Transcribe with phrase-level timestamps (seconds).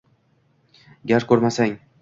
[1.13, 1.81] Gar ko’rmasang